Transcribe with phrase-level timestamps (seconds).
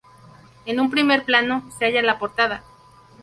[0.65, 2.63] En un primer plano, se halla la portada.